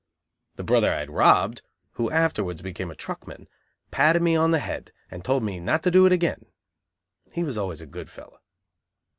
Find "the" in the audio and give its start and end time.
0.55-0.63, 4.49-4.57